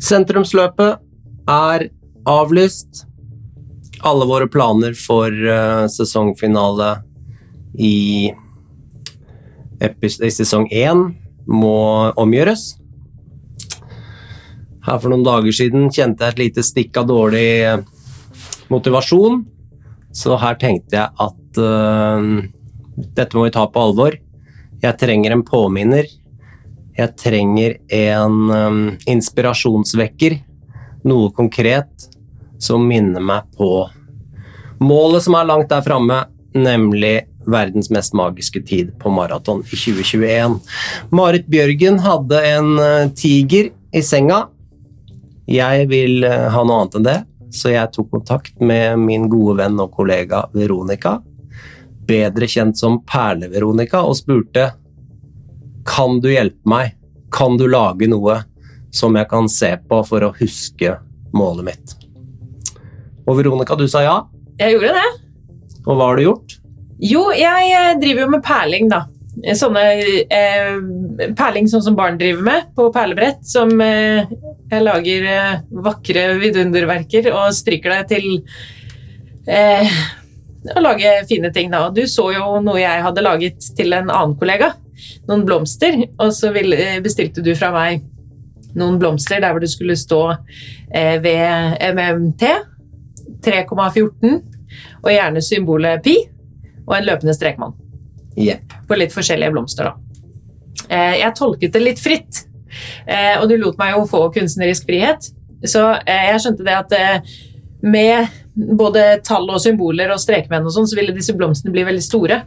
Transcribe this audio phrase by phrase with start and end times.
[0.00, 1.00] Sentrumsløpet
[1.50, 1.86] er
[2.28, 3.04] avlyst.
[4.00, 6.94] Alle våre planer for uh, sesongfinale
[7.76, 8.30] i,
[9.84, 11.10] i sesong én
[11.50, 11.76] må
[12.20, 12.78] omgjøres.
[14.86, 17.50] Her for noen dager siden kjente jeg et lite stikk av dårlig
[18.72, 19.42] motivasjon,
[20.16, 22.40] så her tenkte jeg at uh,
[22.96, 24.16] dette må vi ta på alvor.
[24.80, 26.08] Jeg trenger en påminner.
[27.00, 30.36] Jeg trenger en um, inspirasjonsvekker.
[31.08, 32.10] Noe konkret
[32.60, 33.70] som minner meg på
[34.84, 40.58] målet som er langt der framme, nemlig verdens mest magiske tid på maraton i 2021.
[41.16, 44.42] Marit Bjørgen hadde en uh, tiger i senga.
[45.48, 47.18] Jeg vil uh, ha noe annet enn det,
[47.56, 51.16] så jeg tok kontakt med min gode venn og kollega Veronica,
[52.10, 54.68] bedre kjent som Perle-Veronica, og spurte
[55.86, 56.96] kan du hjelpe meg?
[57.32, 58.40] Kan du lage noe
[58.94, 60.96] som jeg kan se på for å huske
[61.36, 61.96] målet mitt?
[63.28, 64.16] Og Veronica, du sa ja.
[64.60, 65.08] Jeg gjorde det.
[65.86, 66.58] Og hva har du gjort?
[67.00, 69.04] Jo, jeg eh, driver jo med perling, da.
[69.56, 69.84] Sånne
[70.26, 70.74] eh,
[71.38, 73.40] perling sånn som barn driver med på perlebrett.
[73.46, 74.28] Som eh,
[74.70, 78.26] jeg lager eh, vakre vidunderverker og stryker deg til
[79.48, 79.96] eh,
[80.74, 81.86] å lage fine ting, da.
[81.94, 84.74] Du så jo noe jeg hadde laget til en annen kollega.
[85.28, 85.98] Noen blomster.
[86.18, 88.06] Og så eh, bestilte du fra meg
[88.78, 90.20] noen blomster der hvor det skulle stå
[91.24, 92.44] ved MMT
[93.42, 94.36] 3,14
[95.02, 96.14] og gjerne symbolet pi
[96.86, 97.74] og en løpende strekmann
[98.38, 98.76] Yep.
[98.88, 99.90] på litt forskjellige blomster.
[99.90, 100.20] Da.
[100.88, 102.44] Eh, jeg tolket det litt fritt,
[103.04, 105.32] eh, og du lot meg jo få kunstnerisk frihet.
[105.66, 106.94] Så jeg skjønte det at
[107.82, 108.30] med
[108.78, 112.38] både tall og symboler og strekmenn og sånn, så ville disse blomstene bli veldig store.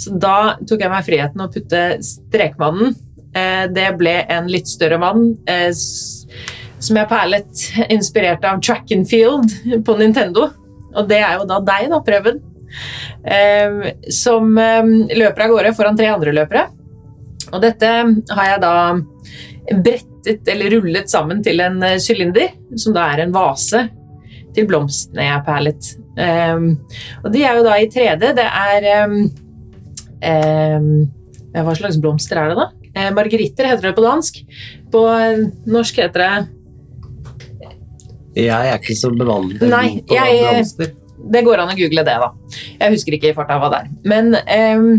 [0.00, 2.94] Så da tok jeg meg friheten å putte strekmannen.
[3.34, 7.64] Eh, det ble en litt større mann eh, som jeg perlet
[7.94, 9.54] inspirert av track and field
[9.86, 10.50] på Nintendo.
[10.94, 12.42] Og det er jo da deg, da, Prøven.
[13.24, 14.82] Eh, som eh,
[15.16, 16.66] løper av gårde foran tre andre løpere.
[17.52, 17.90] Og dette
[18.34, 18.74] har jeg da
[19.84, 23.86] brettet eller rullet sammen til en eh, sylinder, som da er en vase
[24.54, 25.86] til blomstene jeg perlet.
[26.14, 28.28] Og de er jo da i 3D.
[28.38, 28.84] Det er
[30.24, 32.66] Hva slags blomster er det, da?
[32.94, 34.40] Eh, margeritter heter det på dansk.
[34.92, 35.06] På
[35.70, 36.30] norsk heter det
[38.44, 40.94] Jeg er ikke så bevandret på blomster.
[41.24, 42.30] Det går an å google det, da.
[42.80, 43.92] Jeg husker ikke i farta hva det er.
[44.10, 44.90] Men ehm,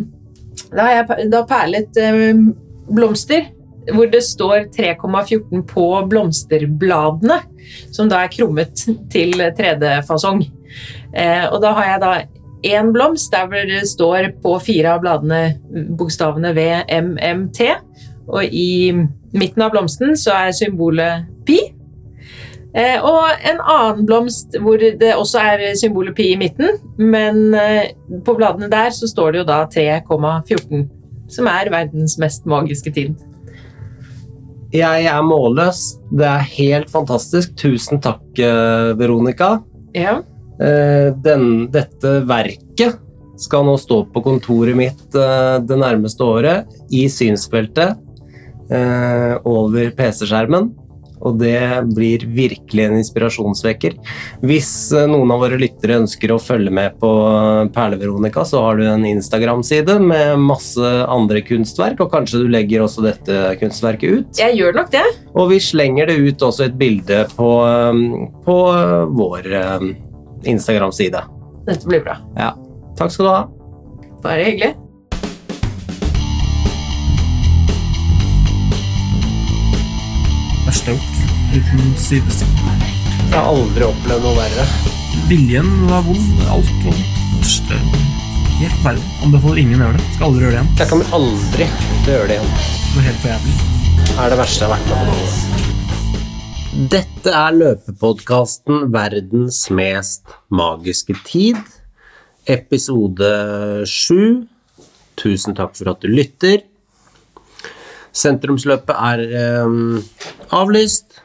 [0.71, 2.47] da har jeg da perlet ehm,
[2.87, 3.51] blomster
[3.93, 7.37] hvor det står 3,14 på blomsterbladene,
[7.93, 8.81] som da er krummet
[9.13, 10.41] til 3D-fasong.
[11.13, 12.13] Eh, og da har jeg da
[12.63, 15.41] én blomst der hvor det står på fire av bladene
[15.97, 17.61] bokstavene VMMT,
[18.25, 18.91] og i
[19.35, 21.59] midten av blomsten så er symbolet pi.
[22.75, 27.93] Eh, og en annen blomst hvor det også er symbolet pi i midten, men eh,
[28.25, 30.83] på bladene der så står det jo da 3,14,
[31.31, 33.15] som er verdens mest magiske tid.
[34.75, 36.01] Jeg er målløs.
[36.11, 37.53] Det er helt fantastisk.
[37.55, 39.59] Tusen takk, eh, Veronica.
[39.95, 40.17] Ja.
[40.61, 43.01] Eh, Den, dette verket
[43.41, 47.99] skal nå stå på kontoret mitt eh, det nærmeste året, i synsfeltet,
[48.71, 50.71] eh, over PC-skjermen.
[51.25, 51.57] Og det
[51.95, 53.95] blir virkelig en inspirasjonsvekker.
[54.45, 57.09] Hvis noen av våre lyttere ønsker å følge med på
[57.73, 63.07] Perle-Veronica, så har du en Instagram-side med masse andre kunstverk, og kanskje du legger også
[63.07, 64.41] dette kunstverket ut.
[64.43, 65.05] Jeg gjør nok det.
[65.33, 67.49] Og vi slenger det ut også et bilde på,
[68.45, 68.59] på
[69.15, 69.55] vår
[70.43, 71.21] Instagram-side.
[71.65, 72.17] Dette blir bra.
[72.37, 72.51] Ja.
[72.99, 73.43] Takk skal du ha.
[74.25, 74.75] Bare hyggelig.
[80.65, 81.15] verste jeg har.
[81.55, 82.73] Uten sidestykke.
[83.25, 84.65] Jeg har aldri opplevd noe verre.
[85.29, 86.41] Viljen var vond.
[86.51, 87.21] Alt var vondt.
[87.39, 87.79] Verste
[88.55, 89.03] Helt verden.
[89.25, 90.07] Anbefaler ingen å gjøre det.
[90.15, 90.73] Skal aldri gjøre det igjen.
[90.79, 92.55] Jeg kommer aldri til å gjøre det igjen.
[92.55, 93.59] Det var helt for jævlig.
[94.05, 95.64] Det er det verste jeg har vært med på noen gang.
[96.75, 101.55] Dette er løpepodkasten Verdens mest magiske tid,
[102.51, 103.29] episode
[103.87, 104.43] sju.
[105.15, 106.65] Tusen takk for at du lytter.
[108.11, 109.23] Sentrumsløpet er
[109.63, 110.01] um,
[110.51, 111.21] avlyst.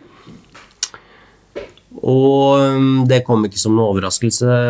[1.98, 4.60] Og um, det kom ikke som noen overraskelse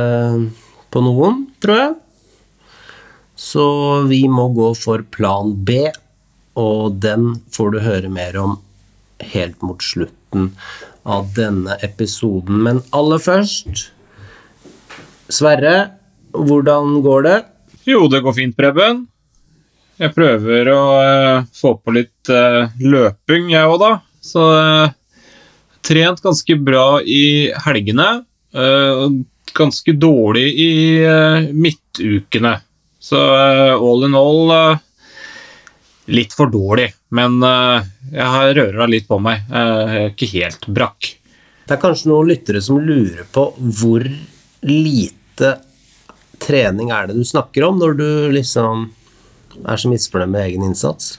[0.88, 1.92] på noen, tror jeg.
[3.36, 3.66] Så
[4.08, 5.82] vi må gå for plan B,
[6.56, 8.56] og den får du høre mer om
[9.36, 9.84] helt mot
[10.30, 10.56] slutten
[11.02, 12.62] av denne episoden.
[12.62, 13.90] Men aller først
[15.30, 15.90] Sverre,
[16.34, 17.44] hvordan går det?
[17.86, 19.06] Jo, det går fint, Preben.
[20.00, 23.92] Jeg prøver å uh, få på litt uh, løping, jeg òg, da.
[24.20, 24.90] Så uh,
[25.86, 28.24] trent ganske bra i helgene.
[29.54, 30.72] ganske dårlig i
[31.54, 32.56] midtukene.
[32.98, 34.50] Så all in all
[36.10, 36.90] litt for dårlig.
[37.14, 37.38] Men
[38.10, 39.46] jeg har røra litt på meg.
[39.50, 41.10] Eh, Jeg er ikke helt brakk.
[41.66, 44.04] Det er kanskje noen lyttere som lurer på hvor
[44.66, 45.50] lite
[46.42, 48.88] trening er det du snakker om når du liksom
[49.60, 51.18] er så misfornøyd med egen innsats?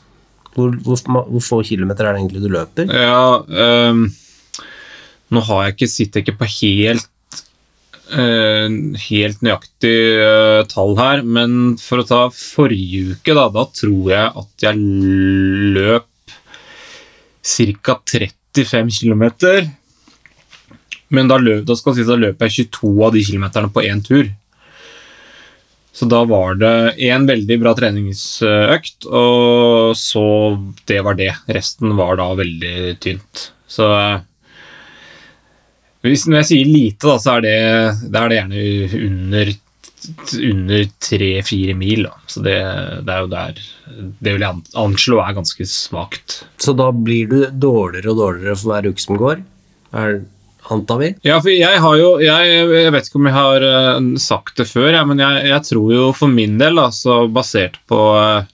[0.52, 2.92] Hvor, hvor, hvor få kilometer er det egentlig du løper?
[2.92, 4.10] Ja, ehm,
[5.32, 7.08] nå har jeg ikke, sitter jeg ikke på helt
[8.12, 8.68] Uh,
[9.08, 14.34] helt nøyaktig uh, tall her, men for å ta forrige uke, da, da tror jeg
[14.42, 14.82] at jeg
[15.78, 16.11] løp
[17.42, 17.98] ca.
[18.54, 19.24] 35 km.
[21.12, 24.04] Men da, løp, da skal si, da løper jeg 22 av de kilometerne på én
[24.06, 24.30] tur.
[25.92, 30.26] Så da var det én veldig bra treningsøkt, og så
[30.88, 31.34] det var det.
[31.52, 33.50] Resten var da veldig tynt.
[33.68, 34.22] Så eh,
[36.08, 37.58] hvis, når jeg sier lite, da, så er det,
[38.08, 39.54] det er det gjerne under
[40.38, 42.04] under tre-fire mil.
[42.08, 42.14] Da.
[42.28, 42.58] Så det,
[43.06, 43.64] det er jo der
[44.20, 46.42] Det vil jeg anslå er ganske svakt.
[46.62, 49.44] Så da blir du dårligere og dårligere for hver uke som går?
[49.92, 50.22] Er,
[50.72, 51.12] antar vi?
[51.28, 54.70] Ja, for jeg har jo Jeg, jeg vet ikke om jeg har eh, sagt det
[54.70, 58.50] før, ja, men jeg, jeg tror jo for min del, altså basert på eh,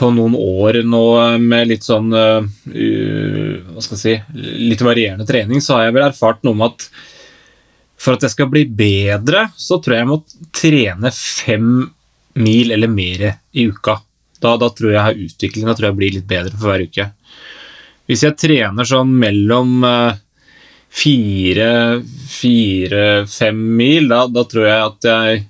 [0.00, 5.28] på noen år nå eh, med litt sånn uh, Hva skal jeg si Litt varierende
[5.28, 6.88] trening, så har jeg vel erfart noe med at
[8.00, 10.20] for at jeg skal bli bedre, så tror jeg jeg må
[10.56, 11.70] trene fem
[12.40, 13.98] mil eller mer i uka.
[14.40, 16.70] Da, da tror jeg jeg har utvikling, da tror jeg jeg blir litt bedre for
[16.70, 17.10] hver uke.
[18.08, 20.20] Hvis jeg trener sånn mellom eh,
[20.90, 21.70] fire,
[22.32, 25.42] fire, fem mil, da, da tror jeg at jeg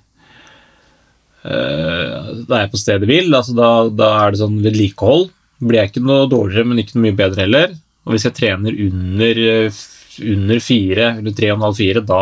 [1.47, 3.31] øh, Da er jeg på stedet hvil.
[3.33, 5.31] Altså da, da er det sånn vedlikehold.
[5.61, 7.73] Blir jeg ikke noe dårligere, men ikke noe mye bedre heller.
[8.05, 9.81] Og hvis jeg trener under, eh,
[10.19, 12.21] under fire, eller tre og en halv fire, da,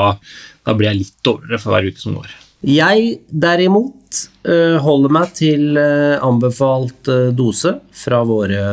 [0.65, 2.31] da blir jeg litt dårligere for hver uke som går.
[2.67, 8.63] Jeg derimot eh, holder meg til eh, anbefalt eh, dose fra våre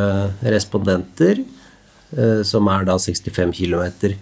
[0.43, 1.45] respondenter,
[2.47, 4.13] som er da 65 km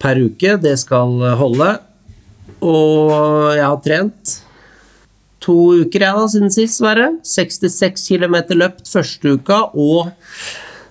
[0.00, 0.54] per uke.
[0.56, 1.66] Det skal holde.
[2.64, 3.10] Og
[3.52, 4.32] jeg har trent
[5.44, 7.10] to uker jeg da, siden sist, Sverre.
[7.20, 10.08] 66 km løpt første uka og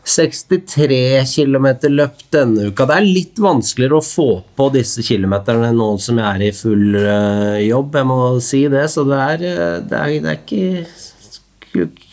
[0.09, 2.88] 63 km løpt denne uka.
[2.89, 6.97] Det er litt vanskeligere å få på disse kilometerne nå som jeg er i full
[7.00, 8.88] eh, jobb, jeg må si det.
[8.91, 10.88] Så det er, eh, det er, det er ikke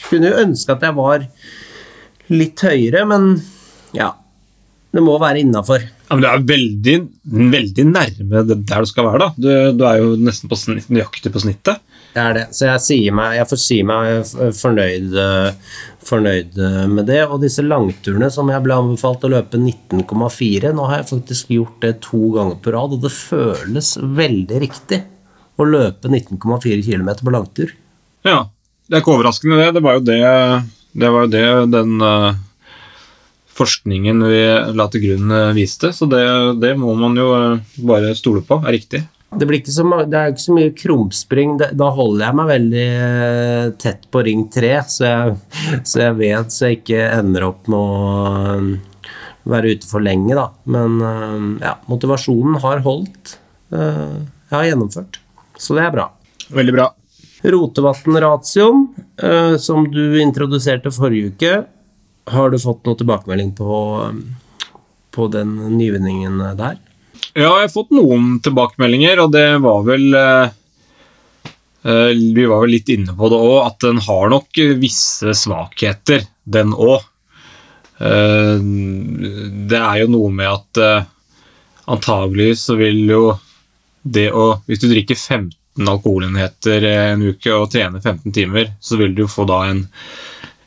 [0.07, 1.23] Kunne jo ønske at jeg var
[2.29, 3.31] litt høyere, men
[3.97, 4.11] ja.
[4.97, 5.83] Det må være innafor.
[6.07, 6.95] Ja, det er veldig,
[7.53, 9.27] veldig nærme der du skal være.
[9.27, 9.29] da.
[9.37, 11.83] Du, du er jo nesten på snitt, nøyaktig på snittet.
[12.17, 12.45] Det er det.
[12.57, 15.19] Så jeg, meg, jeg får si meg fornøyd,
[16.07, 17.21] fornøyd eh, med det.
[17.27, 21.77] Og disse langturene som jeg ble anbefalt å løpe 19,4 Nå har jeg faktisk gjort
[21.85, 25.03] det to ganger på rad, og det føles veldig riktig
[25.61, 27.77] å løpe 19,4 km på langtur.
[28.27, 28.47] Ja,
[28.89, 29.71] det er ikke overraskende det.
[29.77, 30.21] Det var jo det,
[30.97, 32.43] det, var jo det den eh,
[33.57, 34.41] forskningen vi
[34.77, 36.23] la til grunn eh, viste, så det,
[36.63, 39.03] det må man jo eh, bare stole på er riktig.
[39.37, 41.57] Det, blir ikke så, det er ikke så mye krumspring.
[41.61, 45.39] Da holder jeg meg veldig eh, tett på ring 3, så jeg,
[45.89, 50.49] så jeg vet så jeg ikke ender opp med å være ute for lenge, da.
[50.67, 53.37] Men ja, motivasjonen har holdt.
[53.75, 55.19] Eh, Jeg har gjennomført,
[55.59, 56.07] så det er bra.
[56.55, 56.91] Veldig bra.
[57.47, 58.87] Rotevatn-ratioen,
[59.23, 61.55] eh, som du introduserte forrige uke,
[62.27, 64.69] har du fått noe tilbakemelding på, eh,
[65.15, 66.79] på den nyvinningen der?
[67.37, 70.55] Ja, jeg har fått noen tilbakemeldinger, og det var vel eh,
[71.85, 75.35] eh, Vi var vel litt inne på det òg, at den har nok eh, visse
[75.37, 77.05] svakheter, den òg.
[77.97, 81.07] det er jo noe med at
[81.89, 83.21] antagelig så vil jo
[84.05, 89.17] det å Hvis du drikker 15 alkoholenheter en uke og trener 15 timer, så vil
[89.17, 89.81] du jo få da en,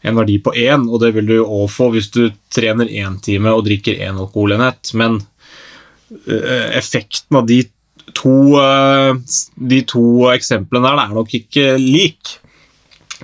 [0.01, 3.51] en verdi på én, og det vil du òg få hvis du trener én time
[3.55, 4.93] og drikker én alkoholenhet.
[4.99, 5.19] Men
[6.25, 7.63] eh, effekten av de
[8.15, 9.13] to, eh,
[9.55, 12.37] de to eksemplene der er nok ikke lik.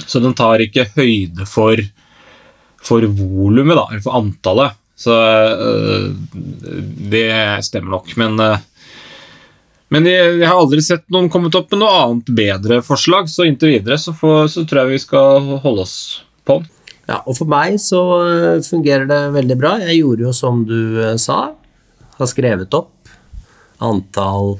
[0.03, 1.79] Så den tar ikke høyde for,
[2.83, 4.75] for volumet, eller for antallet.
[4.99, 6.11] Så eh,
[7.15, 7.29] det
[7.63, 8.11] stemmer nok.
[8.19, 8.35] Men,
[9.95, 13.47] men jeg, jeg har aldri sett noen kommet opp med noe annet bedre forslag, så
[13.47, 15.99] inntil videre så, får, så tror jeg vi skal holde oss
[16.47, 16.59] på.
[17.05, 19.75] Ja, og for meg så eh, fungerer det veldig bra.
[19.83, 21.53] Jeg gjorde jo som du eh, sa.
[22.15, 22.93] Har skrevet opp
[23.83, 24.55] antall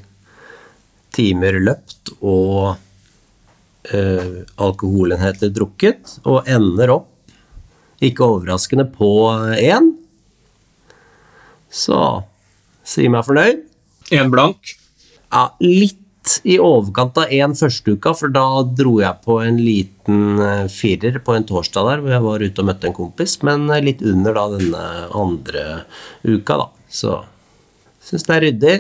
[1.16, 2.76] timer løpt og
[3.96, 4.02] ø,
[4.60, 7.12] alkoholenheter drukket, og ender opp,
[8.04, 9.08] ikke overraskende, på
[9.56, 9.94] én.
[11.72, 12.00] Så
[12.84, 13.64] sier meg fornøyd.
[14.16, 14.76] Én blank.
[15.32, 16.02] Ja, litt
[16.44, 18.46] i overkant av én førsteuka, for da
[18.78, 22.64] dro jeg på en liten eh, firer på en torsdag der, hvor jeg var ute
[22.64, 24.84] og møtte en kompis, men eh, litt under da denne
[25.16, 25.64] andre
[26.24, 26.68] uka, da.
[26.90, 27.20] Så
[28.06, 28.76] syns det er ryddig.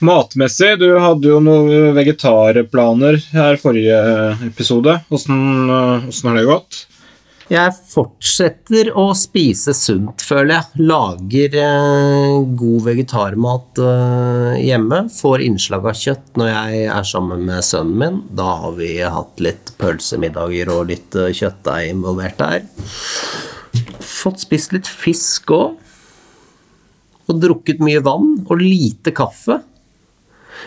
[0.00, 3.98] Matmessig, du hadde jo noen vegetarplaner her forrige
[4.46, 4.96] episode.
[5.00, 6.84] Eh, åssen har det gått?
[7.50, 10.84] Jeg fortsetter å spise sunt, føler jeg.
[10.86, 15.00] Lager eh, god vegetarmat eh, hjemme.
[15.10, 18.22] Får innslag av kjøtt når jeg er sammen med sønnen min.
[18.38, 22.62] Da har vi hatt litt pølsemiddager og litt eh, kjøttdeig involvert der.
[23.98, 25.74] Fått spist litt fisk òg.
[27.26, 29.58] Og drukket mye vann og lite kaffe.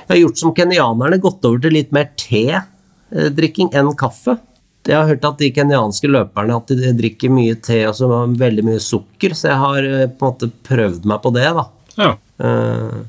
[0.04, 4.36] Jeg har gjort som kenyanerne, gått over til litt mer te-drikking enn kaffe.
[4.84, 8.66] Jeg har hørt at de kenyanske løperne at de drikker mye te og så veldig
[8.68, 11.66] mye sukker, så jeg har eh, på en måte prøvd meg på det, da.
[11.94, 12.12] Ja.
[12.44, 13.04] Uh,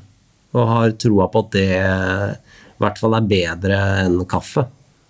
[0.55, 4.63] og har troa på at det i hvert fall er bedre enn kaffe.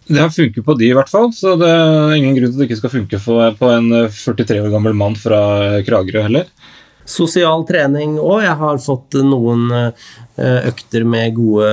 [0.08, 1.32] Det har funket på de, i hvert fall.
[1.34, 4.74] Så det er ingen grunn til at det ikke skal funke på en 43 år
[4.74, 5.40] gammel mann fra
[5.86, 6.50] Kragerø heller.
[7.06, 8.42] Sosial trening òg.
[8.46, 10.06] Jeg har fått noen eh,
[10.38, 11.70] økter med gode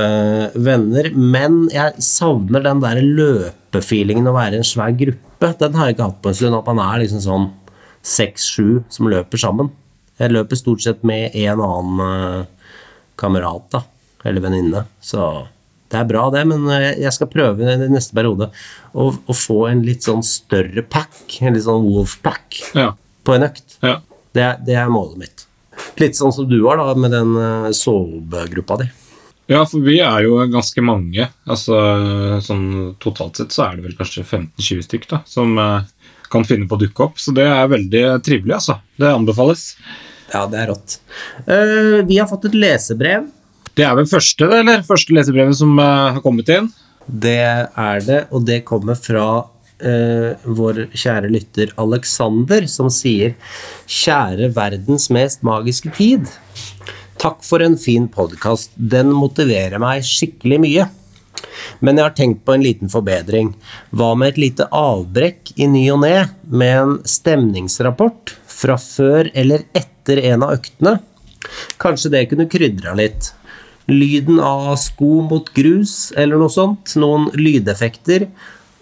[0.63, 1.09] venner.
[1.15, 5.51] Men jeg savner den der løpefeelingen å være en svær gruppe.
[5.59, 6.59] Den har jeg ikke hatt på en stund.
[6.61, 7.49] At man er liksom sånn
[8.07, 9.71] seks-sju som løper sammen.
[10.21, 12.45] Jeg løper stort sett med en annen eh,
[13.19, 13.83] kamerat, da.
[14.29, 14.85] Eller venninne.
[15.03, 15.25] Så
[15.91, 16.45] det er bra, det.
[16.51, 18.51] Men eh, jeg skal prøve i neste periode
[18.95, 21.19] å, å få en litt sånn større pack.
[21.43, 22.93] En litt sånn wolf pack Ja.
[23.27, 23.79] på en økt.
[23.83, 23.99] ja.
[24.33, 25.43] Det, det er målet mitt.
[26.01, 28.89] Litt sånn som du har da, med den uh, sovegruppa di.
[29.51, 31.27] Ja, for vi er jo ganske mange.
[31.51, 31.77] Altså,
[32.45, 35.89] sånn Totalt sett så er det vel kanskje 15-20 stykk da, som eh,
[36.33, 37.21] kan finne på å dukke opp.
[37.21, 38.79] Så det er veldig trivelig, altså.
[38.97, 39.73] Det anbefales.
[40.33, 41.01] Ja, det er rått.
[41.45, 43.27] Uh, vi har fått et lesebrev.
[43.77, 44.87] Det er vel første, det, eller?
[44.87, 46.71] Første lesebrevet som uh, har kommet inn.
[47.07, 49.27] Det er det, og det kommer fra
[49.85, 53.35] eh, vår kjære lytter Alexander, som sier
[53.87, 56.31] Kjære verdens mest magiske tid.
[57.23, 58.73] Takk for en fin podkast.
[58.75, 60.89] Den motiverer meg skikkelig mye.
[61.83, 63.53] Men jeg har tenkt på en liten forbedring.
[63.95, 66.17] Hva med et lite avbrekk i ny og ne
[66.51, 70.97] med en stemningsrapport fra før eller etter en av øktene?
[71.83, 73.33] Kanskje det kunne krydra litt.
[73.91, 76.95] Lyden av sko mot grus eller noe sånt.
[76.99, 78.29] Noen lydeffekter.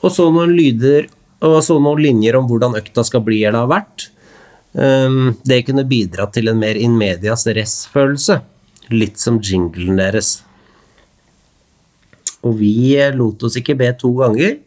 [0.01, 3.71] Og så noen lyder og så noen linjer om hvordan økta skal bli eller har
[3.71, 4.09] vært.
[4.73, 8.41] Um, det kunne bidratt til en mer in medias res-følelse.
[8.93, 10.41] Litt som jinglen deres.
[12.45, 14.59] Og vi eh, lot oss ikke be to ganger.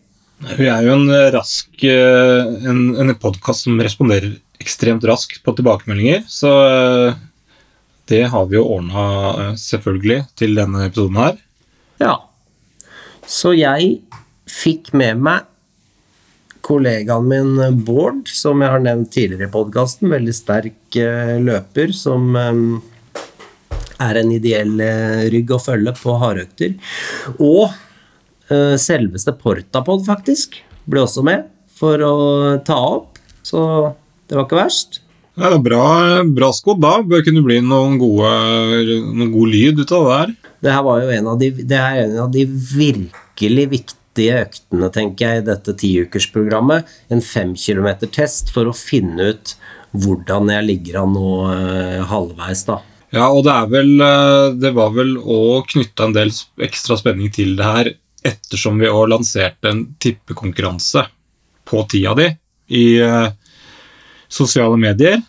[0.58, 5.54] Vi er jo en eh, rask eh, En, en podkast som responderer ekstremt raskt på
[5.58, 6.24] tilbakemeldinger.
[6.30, 6.50] Så
[8.08, 11.36] det har vi jo ordna, selvfølgelig, til denne episoden her.
[12.00, 12.14] Ja.
[13.28, 13.98] Så jeg
[14.54, 15.50] fikk med meg
[16.64, 20.12] kollegaen min Bård, som jeg har nevnt tidligere i podkasten.
[20.14, 22.62] Veldig sterk eh, løper som eh,
[24.04, 26.78] er en ideell eh, rygg å følge på hardøkter.
[27.40, 27.66] Og
[28.48, 32.16] eh, selveste Portapod, faktisk, ble også med for å
[32.66, 33.20] ta opp.
[33.44, 33.60] Så
[34.30, 35.02] det var ikke verst.
[35.34, 35.86] Ja, det er bra,
[36.30, 37.00] bra skodd da.
[37.04, 38.32] Bør kunne bli noen, gode,
[39.10, 40.34] noen god lyd ut av det her.
[40.64, 44.90] Det her var jo en av de, det er en av de virkelig viktige øktene,
[44.94, 46.90] tenker jeg, i dette tiukersprogrammet.
[47.10, 49.56] En fem kilometer test for å finne ut
[49.94, 52.80] hvordan jeg ligger an nå eh, halvveis, da.
[53.14, 56.32] Ja, og det er vel eh, Det var vel òg knytta en del
[56.66, 57.92] ekstra spenning til det her,
[58.26, 61.06] ettersom vi òg lanserte en tippekonkurranse
[61.70, 62.30] på tida di
[62.74, 63.30] i eh,
[64.32, 65.22] sosiale medier.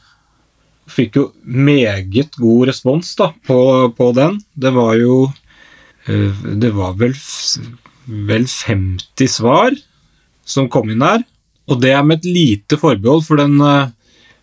[0.88, 3.58] Fikk jo meget god respons da, på,
[3.96, 4.38] på den.
[4.52, 5.24] Det var jo
[6.08, 7.14] eh, Det var vel,
[8.04, 9.76] vel 50 svar
[10.44, 11.24] som kom inn der.
[11.70, 13.92] Og det er med et lite forbehold, for den eh,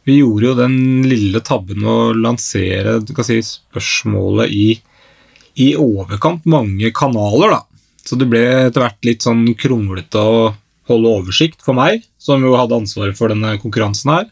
[0.10, 4.70] vi gjorde jo den lille tabben å lansere si, spørsmålet i,
[5.62, 7.62] i overkant mange kanaler, da.
[8.02, 10.42] Så det ble etter hvert litt sånn kronglete å
[10.90, 14.28] holde oversikt for meg, som jo hadde ansvaret for denne konkurransen her.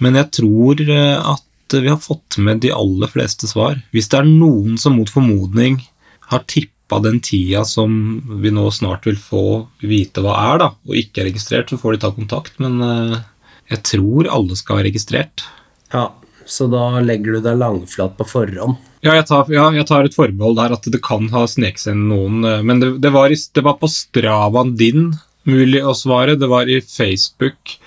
[0.00, 1.46] Men jeg tror eh, at
[1.76, 3.76] vi har fått med de aller fleste svar.
[3.94, 5.78] Hvis det er noen som mot formodning
[6.32, 7.92] har tippa den tida som
[8.42, 9.44] vi nå snart vil få
[9.78, 12.58] vite hva er, da, og ikke er registrert, så får de ta kontakt.
[12.58, 13.20] Men eh,
[13.70, 15.46] jeg tror alle skal være registrert.
[15.94, 16.08] Ja,
[16.50, 18.80] så da legger du deg langflat på forhånd.
[19.06, 21.96] Ja, jeg tar, ja, jeg tar et forbehold der at det kan ha sneket seg
[21.96, 25.12] noen eh, Men det, det, var i, det var på Stravaen din
[25.48, 26.36] mulig å svare.
[26.36, 27.78] Det var i Facebook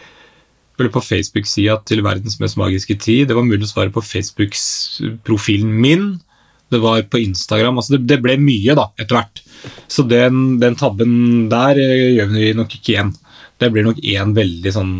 [0.80, 3.28] eller på Facebook-sida til Verdens mest magiske tid.
[3.30, 6.08] Det var mulig å svare på Facebook-profilen min.
[6.74, 7.77] Det var på Instagram.
[7.80, 9.42] altså Det, det ble mye da, etter hvert.
[9.88, 11.13] Så den, den tabben
[11.53, 13.13] der eh, gjør vi nok ikke igjen.
[13.62, 14.94] Det blir nok én veldig sånn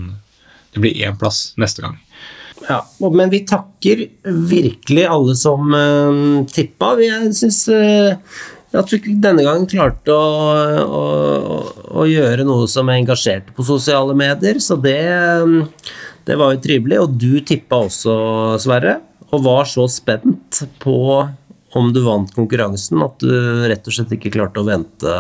[0.74, 1.98] Det blir én plass neste gang.
[2.70, 2.78] Ja,
[3.12, 4.06] men vi takker
[4.48, 6.94] virkelig alle som uh, tippa.
[6.96, 7.58] Vi- Jeg syns
[8.74, 11.02] at vi denne gangen klarte å, å,
[12.02, 15.92] å gjøre noe som engasjerte på sosiale medier, så det, eh,
[16.26, 17.02] det var jo trivelig.
[17.04, 18.16] Og du tippa også,
[18.64, 18.96] Sverre,
[19.30, 20.96] og var så spent på
[21.80, 23.34] om du vant konkurransen at du
[23.70, 25.16] rett og slett ikke klarte å vente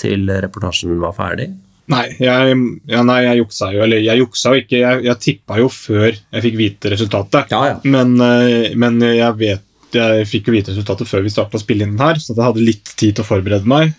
[0.00, 1.50] til reportasjen var ferdig.
[1.92, 2.54] Nei, jeg,
[2.88, 3.82] ja, nei, jeg juksa jo.
[3.84, 4.78] Eller jeg juksa jo ikke.
[4.80, 7.52] Jeg, jeg tippa jo før jeg fikk vite resultatet.
[7.52, 7.76] Ja, ja.
[7.84, 11.84] Men, eh, men jeg vet jeg fikk jo vite resultatet før vi starta å spille
[11.84, 13.92] inn den her, så jeg hadde litt tid til å forberede meg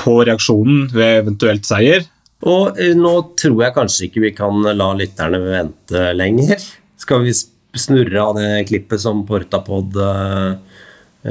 [0.00, 2.02] på reaksjonen ved eventuelt seier.
[2.44, 6.64] Og eh, nå tror jeg kanskje ikke vi kan la lytterne vente lenger.
[7.00, 7.34] Skal vi
[7.78, 10.54] snurre av det klippet som Portapod uh,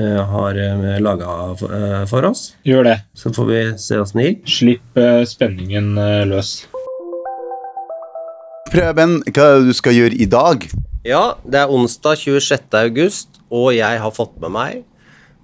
[0.02, 2.56] har uh, laga for, eh, oss?
[2.66, 2.96] Gjør det.
[3.14, 4.48] Så får vi se åssen det gikk.
[4.50, 6.54] Slipp eh, spenningen eh, løs.
[8.74, 10.66] Preben, hva er det du skal gjøre i dag?
[11.06, 12.74] Ja, det er onsdag 26.
[12.80, 14.82] august, og jeg har fått med meg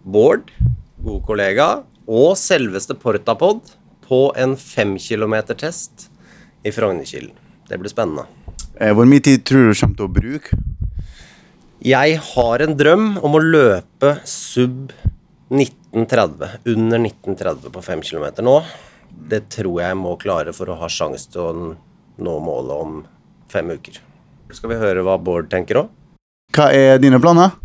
[0.09, 0.49] Bård,
[1.03, 1.67] god kollega,
[2.09, 3.75] og selveste Portapod
[4.07, 6.07] på en fem kilometer test
[6.65, 7.35] i Frognerkilen.
[7.69, 8.25] Det blir spennende.
[8.79, 10.57] Eh, Hvor mye tid tror du du kommer til å bruke?
[11.79, 14.89] Jeg har en drøm om å løpe sub
[15.47, 18.57] 1930, under 1930 på 5 km nå.
[19.31, 21.53] Det tror jeg må klare for å ha sjanse til å
[22.19, 22.99] nå målet om
[23.47, 24.01] fem uker.
[24.51, 25.95] Skal vi høre hva Bård tenker òg?
[26.51, 27.55] Hva er dine planer?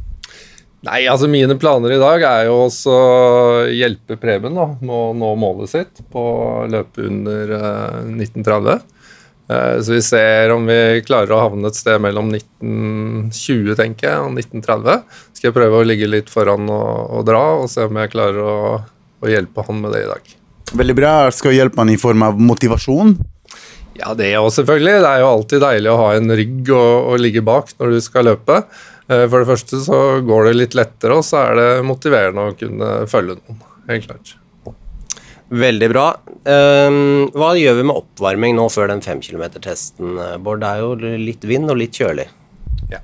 [0.87, 2.99] Nei, altså mine planer i dag er jo å
[3.66, 8.93] hjelpe Preben da, med å nå målet sitt på å løpe under eh, 1930.
[9.48, 14.22] Eh, så vi ser om vi klarer å havne et sted mellom 1920 tenker jeg,
[14.22, 15.04] og 1930.
[15.36, 18.40] Skal jeg prøve å ligge litt foran og, og dra, og se om jeg klarer
[18.40, 18.56] å,
[19.20, 20.34] å hjelpe han med det i dag.
[20.75, 21.14] Veldig bra.
[21.34, 23.14] Skal du hjelpe han i form av motivasjon.
[23.95, 24.97] Ja, det òg, selvfølgelig.
[25.04, 28.00] Det er jo alltid deilig å ha en rygg å, å ligge bak når du
[28.02, 28.62] skal løpe.
[29.06, 32.56] Eh, For det første så går det litt lettere, og så er det motiverende å
[32.58, 33.60] kunne følge noen.
[33.90, 34.34] Helt klart.
[35.54, 36.06] Veldig bra.
[36.50, 40.62] Ehm, hva gjør vi med oppvarming nå før den 5 km-testen, Bård?
[40.64, 42.26] Det er jo litt vind og litt kjølig.
[42.90, 42.99] Ja.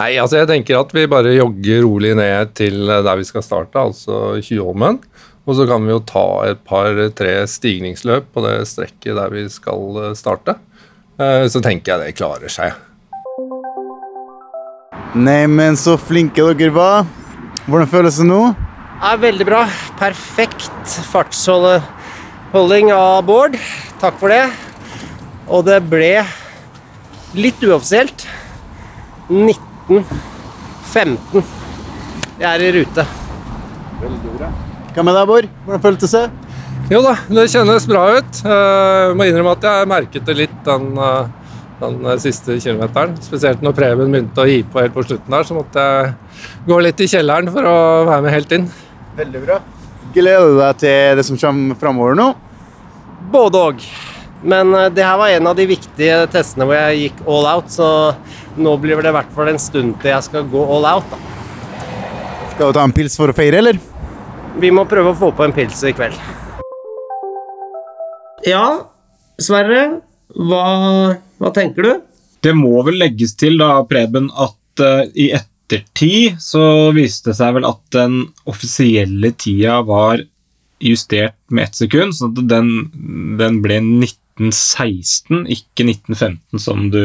[0.00, 3.78] Nei, altså jeg tenker at vi bare jogger rolig ned til der vi skal starte,
[3.78, 4.98] altså Tjuvholmen.
[5.44, 9.98] Og så kan vi jo ta et par-tre stigningsløp på det strekket der vi skal
[10.00, 10.56] eh, starte.
[11.20, 12.72] Eh, Så tenker jeg det klarer seg.
[15.14, 17.04] Neimen, så flinke dere var.
[17.68, 18.40] Hvordan føles det nå?
[19.04, 19.68] Er veldig bra.
[20.00, 23.58] Perfekt fartsholding av Bård.
[24.00, 24.44] Takk for det.
[25.52, 26.24] Og det ble
[27.36, 28.26] litt uoffisielt
[29.28, 31.44] 1915.
[32.40, 33.02] Jeg er i rute.
[34.94, 35.46] Hva med deg, Bård?
[35.66, 36.26] Hvordan føltes det?
[36.92, 38.32] Jo da, det kjennes bra ut.
[38.44, 41.24] Jeg må innrømme at jeg merket det litt den, eh,
[41.80, 43.12] den siste kilometeren.
[43.24, 46.12] Spesielt når Preben begynte å gi på helt på slutten der, så måtte jeg
[46.68, 47.76] gå litt i kjelleren for å
[48.08, 48.66] være med helt inn.
[49.18, 49.60] Veldig bra.
[50.14, 52.28] Gleder du deg til det som kommer framover nå?
[53.32, 53.84] Både òg.
[54.44, 57.70] Men eh, det her var en av de viktige testene hvor jeg gikk all out,
[57.72, 57.88] så
[58.60, 61.06] nå blir det i hvert fall en stund til jeg skal gå all out.
[61.10, 61.20] Da.
[62.54, 63.78] Skal du ta en pils for å feire, eller?
[64.60, 66.18] Vi må prøve å få på en pils i kveld.
[68.46, 68.66] Ja,
[69.40, 70.02] Sverre.
[70.34, 70.64] Hva,
[71.40, 71.92] hva tenker du?
[72.44, 75.30] Det må vel legges til, da, Preben, at uh, i
[75.64, 80.22] ettertid så viste det seg vel at den offisielle tida var
[80.84, 82.70] justert med ett sekund, så den,
[83.38, 87.00] den ble 1916, ikke 1915, som du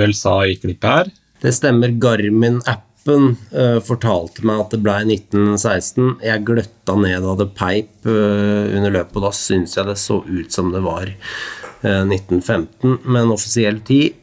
[0.00, 1.10] vel sa i klippet her.
[1.40, 1.92] Det stemmer.
[2.00, 6.16] Garmin-appen uh, fortalte meg at det ble 1916.
[6.26, 10.20] Jeg gløtta ned og hadde peip uh, under løpet, og da syns jeg det så
[10.26, 12.98] ut som det var uh, 1915.
[13.06, 14.19] Men offisiell tid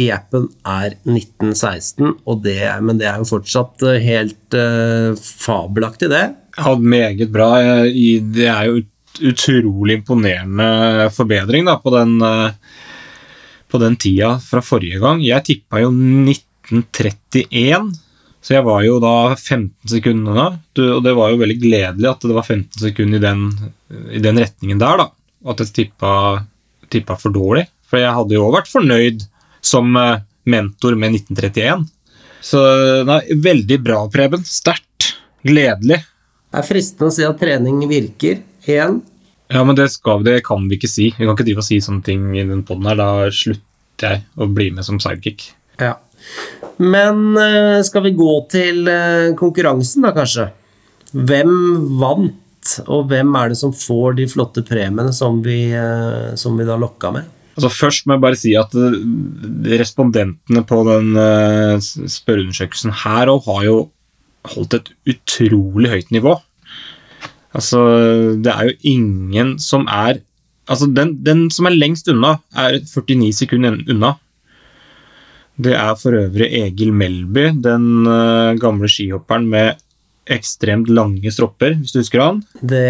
[0.00, 6.08] i appen er 1916, og det, men det er jo fortsatt eh, helt uh, fabelaktig,
[6.12, 6.22] det.
[6.56, 7.50] Ja, meget bra.
[7.60, 12.14] Eh, Det er jo ut- utrolig imponerende forbedring da, på den,
[13.70, 15.20] på den tida fra forrige gang.
[15.26, 17.90] Jeg tippa jo 1931,
[18.40, 20.46] så jeg var jo da 15 sekunder unna.
[20.96, 23.42] Og det var jo veldig gledelig at det var 15 sekunder i den,
[24.16, 25.08] i den retningen der, da.
[25.50, 26.12] At jeg tippa,
[26.92, 27.66] tippa for dårlig.
[27.90, 29.26] For jeg hadde jo vært fornøyd
[29.60, 31.86] som eh, mentor med 1931.
[32.40, 32.60] Så
[33.04, 34.44] nei, veldig bra, Preben.
[34.46, 35.14] Sterkt.
[35.44, 36.00] Gledelig.
[36.50, 38.40] Det er fristende å si at trening virker.
[38.66, 39.00] Igjen.
[39.50, 41.10] Ja, men det, skal, det kan vi ikke si.
[41.16, 42.98] Vi kan ikke drive og si sånne ting i den podden her.
[43.00, 45.50] Da slutter jeg å bli med som sidekick.
[45.80, 45.96] Ja.
[46.80, 50.50] Men eh, skal vi gå til eh, konkurransen, da, kanskje?
[51.10, 51.52] Hvem
[52.00, 56.68] vant, og hvem er det som får de flotte premiene som vi, eh, som vi
[56.68, 57.28] da lokka med?
[57.60, 58.94] Altså Først må jeg bare si at eh,
[59.80, 61.76] respondentene på den eh,
[62.16, 63.74] spørreundersøkelsen her òg har jo
[64.54, 66.38] holdt et utrolig høyt nivå.
[67.52, 67.80] Altså,
[68.40, 70.22] det er jo ingen som er
[70.70, 74.12] Altså, den, den som er lengst unna, er 49 sekunder unna.
[75.58, 79.80] Det er for øvrig Egil Melby, den eh, gamle skihopperen med
[80.30, 82.38] ekstremt lange stropper, hvis du husker han.
[82.62, 82.84] Det,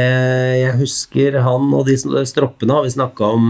[0.60, 1.96] jeg husker han og de
[2.28, 3.48] stroppene har vi snakka om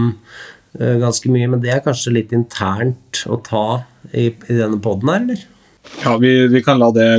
[0.79, 3.65] ganske mye, men det er kanskje litt internt å ta
[4.11, 5.41] i, i denne poden her, eller?
[6.03, 7.09] Ja, vi, vi kan la det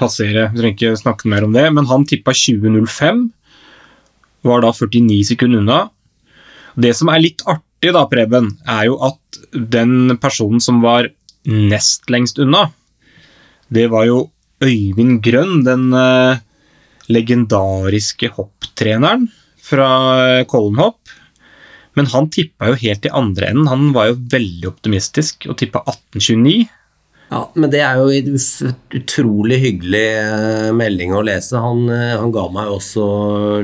[0.00, 1.66] passere, vi trenger ikke snakke mer om det.
[1.74, 3.22] Men han tippa 20.05,
[4.46, 5.80] var da 49 sekunder unna.
[6.80, 11.08] Det som er litt artig, da, Preben, er jo at den personen som var
[11.48, 12.68] nest lengst unna,
[13.72, 14.20] det var jo
[14.60, 16.40] Øyvind Grønn, den eh,
[17.08, 19.28] legendariske hopptreneren
[19.64, 19.88] fra
[20.20, 20.98] eh, Kollenhopp.
[22.00, 23.66] Men han tippa jo helt i andre enden.
[23.68, 26.70] Han var jo veldig optimistisk og tippa 1829.
[27.30, 28.38] Ja, men det er jo en
[28.96, 31.60] utrolig hyggelig eh, melding å lese.
[31.60, 33.04] Han, eh, han ga meg også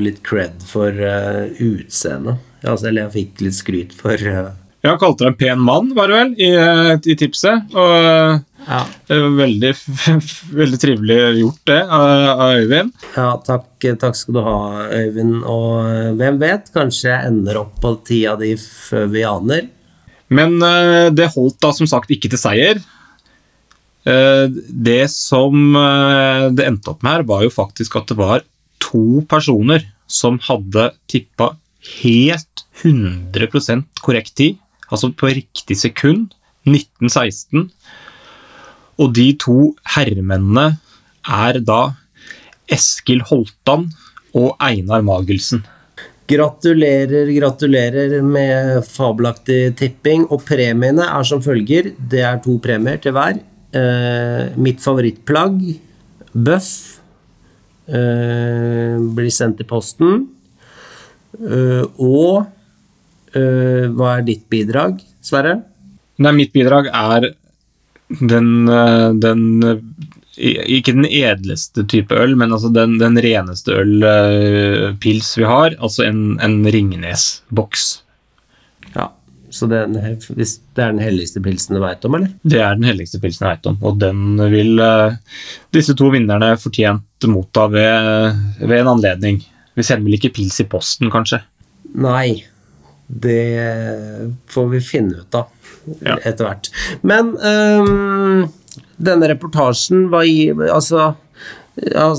[0.03, 2.45] litt cred for uh, utseendet.
[2.61, 4.53] Altså, eller jeg fikk litt skryt for uh...
[4.85, 7.73] Ja, han kalte deg en pen mann, var det vel, i, i tipset.
[7.73, 8.81] Og ja.
[9.09, 9.71] veldig,
[10.59, 12.91] veldig trivelig gjort, det, av Øyvind.
[13.15, 14.57] ja, takk, takk skal du ha,
[14.97, 15.39] Øyvind.
[15.43, 19.67] Og eh, hvem vet, kanskje jeg ender opp på tida di før vi aner.
[20.33, 22.81] Men eh, det holdt da som sagt ikke til seier.
[24.07, 24.45] Eh,
[24.89, 25.77] det som
[26.57, 28.45] det endte opp med her, var jo faktisk at det var
[28.83, 31.53] to personer som hadde tippa
[32.01, 34.57] helt 100% korrekt tid,
[34.91, 36.33] altså på riktig sekund,
[36.67, 37.69] 1916.
[38.97, 40.77] Og de to herremennene
[41.27, 41.81] er da
[42.71, 43.87] Eskil Holtan
[44.37, 45.63] og Einar Magelsen.
[46.27, 50.25] Gratulerer, gratulerer med fabelaktig tipping.
[50.27, 51.93] Og premiene er som følger.
[51.97, 53.39] Det er to premier til hver.
[53.77, 55.61] Eh, mitt favorittplagg,
[56.33, 56.71] bøff,
[57.87, 60.27] eh, blir sendt i posten.
[61.37, 62.47] Eh, og
[63.35, 65.61] eh, hva er ditt bidrag, Sverre?
[66.17, 67.31] Nei, mitt bidrag er
[68.07, 69.77] den, eh, den eh,
[70.37, 75.73] Ikke den edleste type øl, men altså den, den reneste øl-pils vi har.
[75.81, 77.87] Altså en, en Ringnes-boks.
[78.93, 79.07] Ja,
[79.49, 79.81] så det,
[80.37, 82.29] hvis det er den helligste pilsen du veit om, eller?
[82.45, 85.17] Det er den helligste pilsen jeg vet om, og den vil eh,
[85.73, 89.41] disse to vinnerne fortjent motta ved, ved en anledning.
[89.73, 91.41] Vi sender vel ikke pils i posten, kanskje?
[91.97, 92.43] Nei,
[93.07, 93.41] det
[94.53, 95.49] får vi finne ut av
[96.01, 96.17] Ja.
[96.23, 96.69] etter hvert.
[97.07, 98.47] Men um,
[98.97, 101.13] denne reportasjen var i Altså,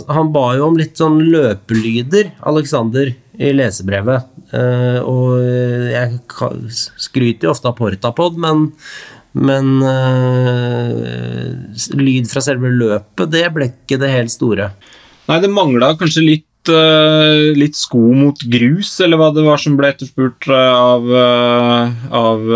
[0.06, 4.28] han ba jo om litt sånn løpelyder, Alexander, i lesebrevet.
[4.54, 5.32] Uh, og
[5.90, 6.20] jeg
[7.02, 8.68] skryter jo ofte av Portapod, men
[9.38, 11.52] men eh,
[11.98, 14.70] lyd fra selve løpet, det ble ikke det helt store.
[15.28, 19.76] Nei, det mangla kanskje litt, eh, litt sko mot grus, eller hva det var som
[19.78, 22.50] ble etterspurt eh, av, eh, av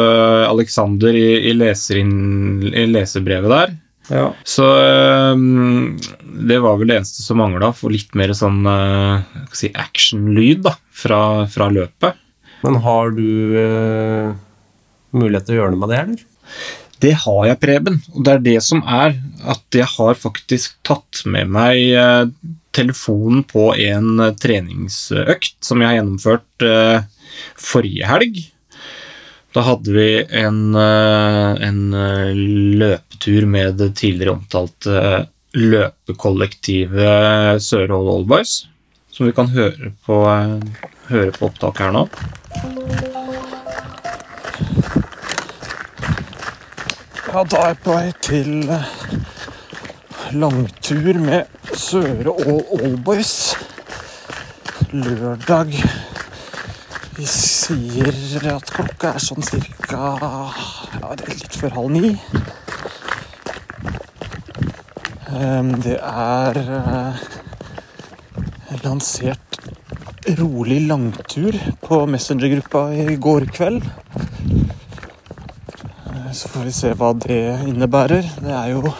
[0.50, 2.12] Alexander i, i, leserin,
[2.68, 3.74] i lesebrevet der.
[4.12, 4.26] Ja.
[4.44, 5.94] Så um,
[6.48, 10.66] det var vel det eneste som mangla, for litt mer sånn jeg si, action-lyd
[11.04, 11.22] fra,
[11.52, 12.18] fra løpet.
[12.66, 14.34] Men har du uh,
[15.16, 16.28] mulighet til å gjøre noe med det, eller?
[17.02, 17.98] Det har jeg, Preben.
[18.14, 19.16] Og det er det som er
[19.50, 22.26] at jeg har faktisk tatt med meg eh,
[22.72, 27.00] telefonen på en eh, treningsøkt som jeg har gjennomført eh,
[27.60, 28.52] forrige helg.
[29.52, 31.80] Da hadde vi en, eh, en
[32.80, 38.52] løpetur med det tidligere omtalte løpekollektivet Sørhold Oldboys,
[39.12, 40.16] som vi kan høre på,
[41.10, 42.04] høre på opptak her nå.
[47.32, 48.50] Ja, da er jeg på vei til
[50.34, 53.54] langtur med Søre All Allboys.
[54.92, 55.72] Lørdag.
[57.16, 62.12] Vi sier at klokka er sånn cirka ja, det er litt før halv ni.
[65.82, 67.22] Det er eh,
[68.84, 69.60] lansert
[70.38, 73.84] rolig langtur på Messenger-gruppa i går kveld.
[76.32, 78.28] Så får vi se hva det innebærer.
[78.40, 78.92] Det er jo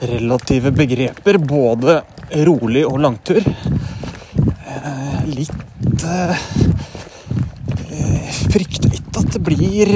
[0.00, 2.02] relative begreper, både
[2.46, 3.42] rolig og langtur.
[4.66, 6.36] Eh, litt eh,
[7.90, 9.90] eh, Frykter litt at det blir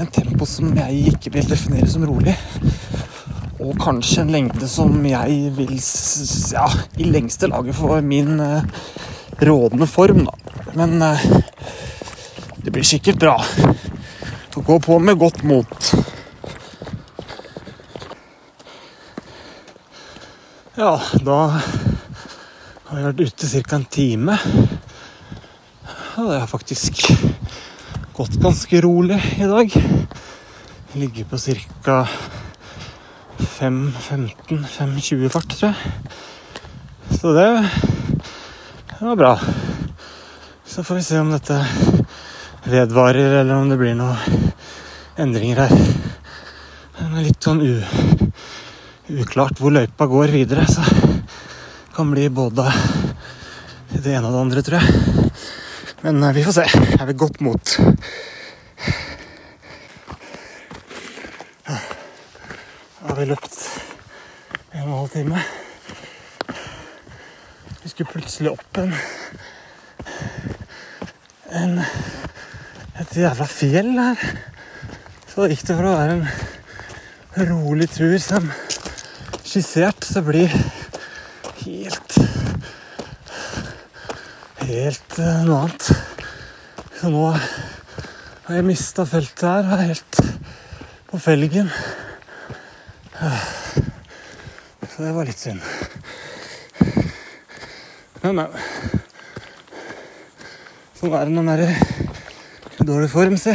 [0.00, 2.34] et tempo som jeg ikke vil definere som rolig.
[3.60, 5.74] Og kanskje en lengde som jeg vil
[6.52, 6.66] ja,
[6.96, 8.40] i lengste laget for min
[9.40, 10.32] rådende form, da.
[10.76, 10.98] Men
[12.60, 13.36] det blir sikkert bra.
[14.56, 15.92] å gå på med godt mot.
[20.80, 21.34] Ja, da
[22.88, 23.76] har jeg vært ute ca.
[23.76, 24.36] en time.
[26.16, 27.02] Og det har faktisk
[28.16, 29.74] gått ganske rolig i dag.
[29.76, 31.98] Jeg ligger på ca.
[33.58, 35.76] 5.15-5.20 fart, tror jeg.
[37.12, 37.50] Så det,
[39.02, 39.34] var bra.
[40.64, 41.60] Så får vi se om dette
[42.64, 44.16] vedvarer, eller om det blir noen
[45.20, 45.76] endringer her.
[47.04, 47.84] Er litt sånn u,
[49.18, 52.66] uklart hvor løypa går videre, så det kan bli både
[53.90, 54.86] det ene og det andre, tror jeg.
[56.02, 56.66] Men eh, vi får se.
[56.70, 57.74] Jeg er ved godt mot.
[61.66, 63.58] Da har vi løpt
[64.72, 65.42] en og en halv time.
[67.82, 68.94] Vi skulle plutselig opp en,
[71.60, 71.78] en
[73.00, 74.24] et jævla fjell her.
[75.30, 78.50] Så gikk det fra å være en rolig tur som
[79.50, 80.52] skissert, så blir
[81.66, 82.20] helt
[84.70, 85.88] helt eh, noe annet.
[87.00, 90.20] Så nå har jeg mista feltet her og er helt
[91.10, 91.70] på felgen.
[94.90, 95.64] Så det var litt synd.
[98.20, 98.48] Men, men.
[101.00, 103.54] Sånn er det når man er i dårlig form, si.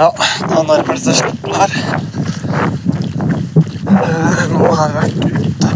[0.00, 0.08] Ja,
[0.48, 1.70] nå nærmer det seg slutten her.
[3.90, 5.68] Eh, Nå har jeg vært ute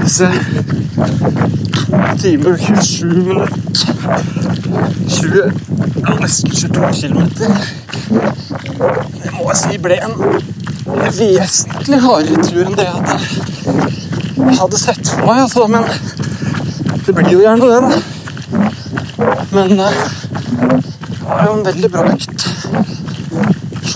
[0.00, 0.28] disse
[1.76, 3.90] To timer og 27 minutter.
[5.08, 5.52] 20,
[6.00, 7.48] ja, nesten 22 kilometer.
[8.08, 10.16] Det må jeg si ble en
[11.18, 13.16] vesentlig hardere tur enn det jeg hadde,
[14.62, 15.38] hadde sett for meg.
[15.44, 15.84] Altså, men
[17.04, 17.90] det blir jo gjerne det, da.
[19.52, 19.96] Men eh,
[21.26, 22.35] det var jo en veldig bra økt.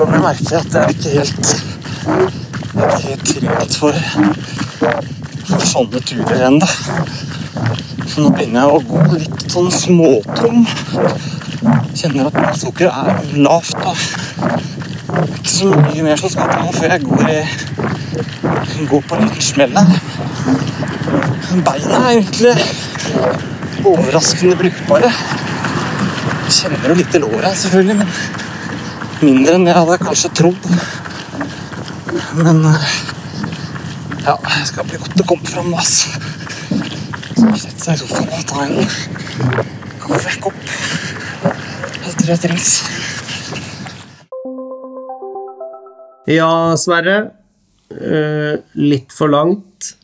[0.00, 1.48] Så jeg merker at jeg er ikke helt
[2.74, 3.98] Jeg er helt trent for,
[5.50, 6.68] for sånne turer ennå.
[8.08, 10.64] Så nå begynner jeg å gå litt sånn småtom.
[11.92, 13.76] Kjenner at blodsukkeret er lavt.
[13.84, 19.28] og ikke så mye mer som skal til før jeg går, i, går på en
[19.28, 19.96] liten smell her.
[21.68, 22.56] Beina er egentlig
[23.84, 25.12] overraskende brukbare.
[26.48, 28.39] Kjenner jo litt i låret, selvfølgelig, men
[29.24, 30.68] mindre enn jeg hadde kanskje trodd.
[32.40, 32.87] Men eh,
[34.24, 36.12] ja, det skal bli godt å komme fram altså.
[36.70, 38.76] skal sette seg i sofaen og ta en
[40.04, 40.64] kaffekopp.
[42.00, 42.72] Det tror jeg trengs.
[46.30, 47.18] Ja, Sverre.
[47.90, 49.94] Eh, litt for langt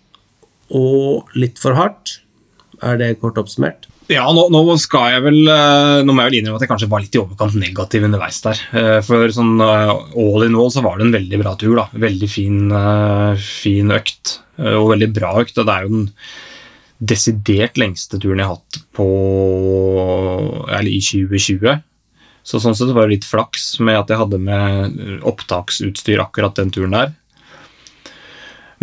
[0.74, 2.18] og litt for hardt.
[2.82, 3.86] Er det kort oppsummert?
[4.06, 6.88] Ja, nå, nå skal jeg vel eh, Nå må jeg vel innrømme at jeg kanskje
[6.92, 8.60] var litt i overkant negativ underveis der.
[8.78, 9.92] Eh, For sånn eh,
[10.22, 11.74] all in all så var det en veldig bra tur.
[11.80, 11.88] da.
[12.06, 12.60] Veldig fin,
[13.42, 14.36] fin økt.
[14.62, 15.58] Og veldig bra økt.
[15.58, 16.06] Det er jo den
[16.96, 19.08] desidert lengste turen jeg har hatt på
[20.70, 21.82] Eller i 2020.
[22.46, 26.70] Så sånn sett var det litt flaks med at jeg hadde med opptaksutstyr akkurat den
[26.70, 27.10] turen der.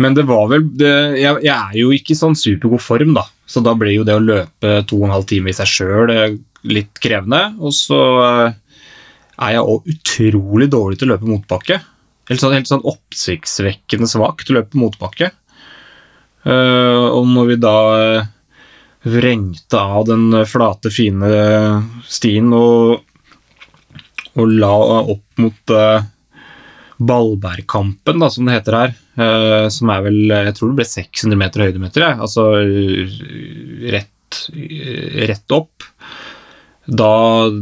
[0.02, 3.24] Men det var vel det, jeg, jeg er jo ikke i sånn supergod form, da.
[3.46, 6.12] Så da ble jo det å løpe to og en halv time i seg sjøl
[6.64, 7.42] litt krevende.
[7.60, 8.78] Og så eh,
[9.44, 11.80] er jeg òg utrolig dårlig til å løpe motbakke.
[12.30, 15.30] Helt sånn, helt sånn oppsiktsvekkende svak til å løpe motbakke.
[16.44, 18.30] Eh, og når vi da eh,
[19.14, 21.28] vrengte av den flate, fine
[22.08, 23.04] stien og,
[24.34, 26.08] og la opp mot eh,
[26.98, 31.38] Ballbergkampen, da, som det heter her, Uh, som er vel Jeg tror det ble 600
[31.38, 32.18] meter høydemeter, jeg.
[32.18, 33.12] altså eh,
[33.94, 35.86] rett, eh, rett opp.
[36.84, 37.12] Da,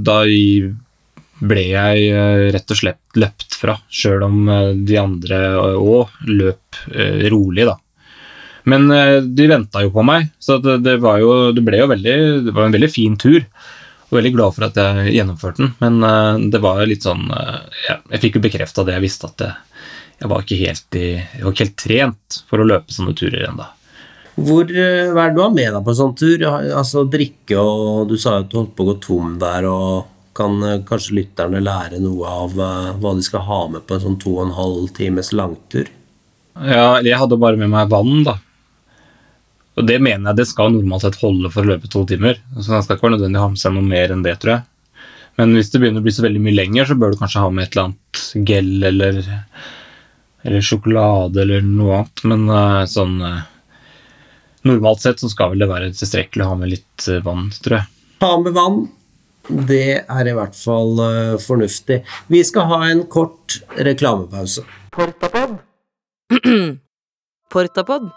[0.01, 0.23] da
[1.43, 2.07] ble jeg
[2.55, 4.41] rett og slett løpt fra, sjøl om
[4.87, 5.43] de andre
[5.77, 6.81] òg løp
[7.35, 7.77] rolig, da.
[8.73, 12.13] Men de venta jo på meg, så det, det var jo Det ble jo veldig
[12.47, 13.43] Det var en veldig fin tur.
[14.13, 17.97] Og veldig glad for at jeg gjennomførte den, men eh, det var litt sånn Jeg,
[18.13, 19.87] Jeg fikk jo bekrefta det jeg visste, at jeg,
[20.21, 23.49] jeg var ikke helt i, jeg var ikke helt trent for å løpe sånne turer
[23.49, 23.71] ennå.
[24.41, 26.45] Hvor, eh, hva er det du har med deg på sånn tur?
[26.49, 30.07] Altså drikke og Du sa jo at du holdt på å gå tom der og
[30.37, 34.05] Kan eh, kanskje lytterne lære noe av eh, hva de skal ha med på en
[34.07, 35.91] sånn to og en halv times langtur?
[36.57, 38.39] Ja, eller jeg hadde bare med meg vann, da.
[39.79, 42.41] Og det mener jeg det skal normalt sett holde for å løpe to timer.
[42.59, 44.57] Så det skal ikke være nødvendig å ha med seg noe mer enn det, tror
[44.57, 44.67] jeg.
[45.41, 47.53] Men hvis det begynner å bli så veldig mye lenger, så bør du kanskje ha
[47.55, 49.21] med et eller annet gel eller,
[50.45, 52.25] eller sjokolade eller noe annet.
[52.29, 53.41] Men eh, sånn eh,
[54.63, 57.81] Normalt sett så skal vel det være tilstrekkelig å ha med litt eh, vann, tror
[57.81, 57.89] jeg.
[58.23, 58.77] Ha med vann.
[59.73, 61.03] Det er i hvert fall
[61.43, 61.99] fornuftig.
[62.31, 64.63] Vi skal ha en kort reklamepause.
[64.95, 65.59] Portapod.
[67.53, 68.13] Portapod.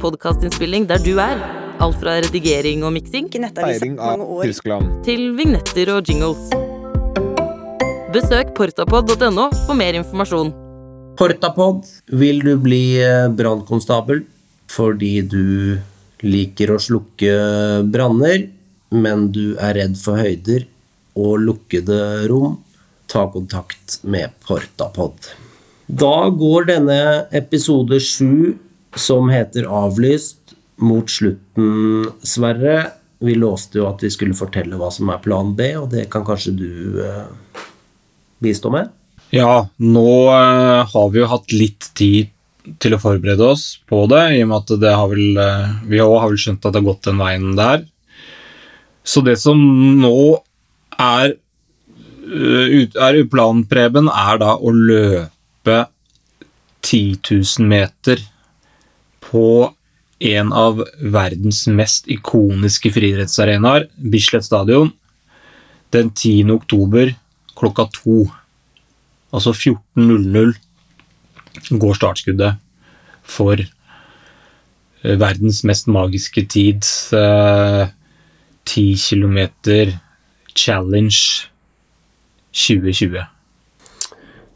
[0.00, 1.40] Podkastinnspilling der du er.
[1.80, 4.22] Alt fra redigering og miksing Feiring av.
[4.44, 5.02] Tyskland.
[5.04, 6.50] til vignetter og jingles.
[8.12, 10.52] Besøk portapod.no for mer informasjon.
[11.16, 14.24] Portapod, vil du bli eh, brannkonstabel
[14.68, 15.78] fordi du
[16.24, 17.32] liker å slukke
[17.92, 18.48] branner,
[18.92, 20.66] men du er redd for høyder
[21.16, 22.58] og lukkede rom,
[23.08, 25.32] ta kontakt med Portapod.
[25.86, 27.00] Da går denne
[27.36, 28.56] episode sju,
[28.96, 32.90] som heter Avlyst, mot slutten, Sverre.
[33.18, 36.24] Vi låste jo at vi skulle fortelle hva som er plan B, og det kan
[36.26, 37.62] kanskje du eh,
[38.44, 38.90] bistå med?
[39.34, 42.32] Ja, nå eh, har vi jo hatt litt tid
[42.82, 46.20] til å forberede oss på det, i og med at har vel, eh, vi også
[46.22, 47.86] har vel skjønt at det har gått den veien der.
[49.06, 49.58] Så det som
[50.02, 50.16] nå
[50.98, 51.36] er,
[52.26, 55.84] eh, er planen, Preben, er da å løpe
[56.82, 58.20] 10 000 meter
[59.36, 59.48] på
[60.18, 60.80] en av
[61.12, 64.88] verdens mest ikoniske friidrettsarenaer, Bislett stadion,
[65.92, 66.48] den 10.
[66.54, 67.12] oktober
[67.56, 68.24] klokka to.
[69.34, 70.56] Altså 14.00
[71.76, 72.56] går startskuddet
[73.26, 77.92] for eh, verdens mest magiske tids eh,
[78.64, 79.38] 10 km
[80.56, 81.48] challenge
[82.56, 83.35] 2020.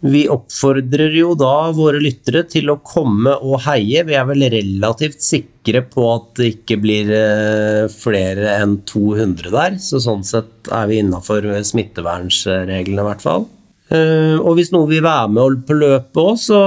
[0.00, 4.00] Vi oppfordrer jo da våre lyttere til å komme og heie.
[4.08, 9.76] Vi er vel relativt sikre på at det ikke blir eh, flere enn 200 der,
[9.82, 13.44] så sånn sett er vi innafor smittevernsreglene i hvert fall.
[13.92, 16.60] Eh, Og hvis noen vil være med på løpet òg, så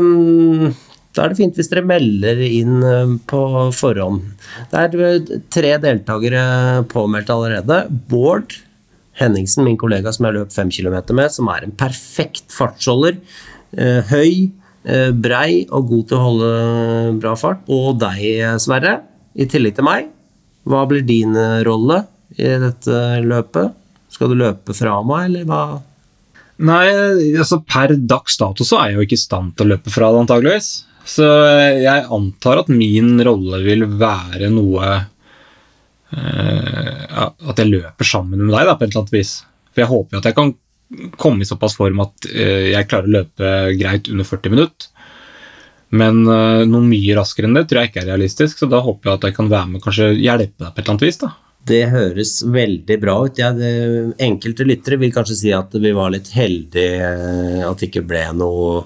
[0.00, 0.70] mm,
[1.12, 3.42] da er det fint hvis dere melder inn eh, på
[3.76, 4.24] forhånd.
[4.72, 6.46] Det er tre deltakere
[6.88, 7.82] påmeldt allerede.
[8.08, 8.56] Bård
[9.18, 13.18] Henningsen, min kollega som jeg løp fem kilometer med, som er en perfekt fartsholder.
[13.76, 14.50] Eh, høy,
[14.84, 16.52] eh, brei og god til å holde
[17.22, 17.64] bra fart.
[17.68, 18.22] Og deg,
[18.62, 19.00] Sverre,
[19.34, 20.08] i tillegg til meg.
[20.68, 22.04] Hva blir din eh, rolle
[22.36, 23.76] i dette løpet?
[24.08, 25.62] Skal du løpe fra meg, eller hva?
[26.58, 26.86] Nei,
[27.38, 30.10] altså per dags dato så er jeg jo ikke i stand til å løpe fra
[30.10, 30.70] det, antageligvis.
[31.08, 34.98] Så jeg antar at min rolle vil være noe
[36.12, 39.32] At jeg løper sammen med deg, da, på et eller annet vis.
[39.72, 40.54] For jeg håper jo at jeg kan
[41.20, 44.88] komme i såpass form at eh, jeg klarer å løpe greit under 40 minutter.
[45.88, 49.10] Men eh, noe mye raskere enn det tror jeg ikke er realistisk, så da håper
[49.10, 51.20] jeg at jeg kan være med kanskje hjelpe deg på et eller annet vis.
[51.22, 51.30] da.
[51.68, 53.38] Det høres veldig bra ut.
[53.40, 53.70] Ja, det,
[54.24, 58.24] enkelte lyttere vil kanskje si at vi var litt heldige, eh, at det ikke ble
[58.40, 58.82] noe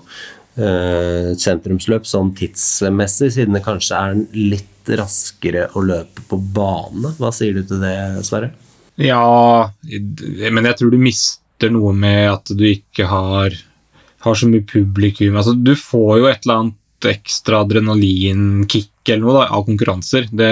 [0.59, 7.15] eh, sentrumsløp sånn tidsmessig, siden det kanskje er litt raskere å løpe på bane.
[7.19, 8.53] Hva sier du til det, Sverre?
[9.01, 13.57] Ja, men jeg tror du mister noe med at du ikke har,
[14.27, 15.39] har så mye publikum.
[15.39, 20.29] Altså, du får jo et eller annet ekstra adrenalinkick eller noe da, av konkurranser.
[20.31, 20.51] Det,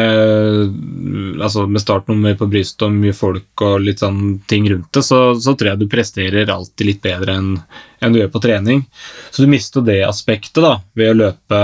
[1.39, 5.21] altså, med startnummer på brystet og mye folk og litt sånn ting rundt det, så,
[5.39, 7.53] så tror jeg du presterer alltid litt bedre enn,
[8.01, 8.83] enn du gjør på trening.
[9.31, 11.63] Så du mister det aspektet da, ved å løpe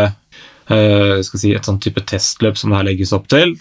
[0.72, 3.56] eh, skal si, et sånn type testløp som det her legges opp til.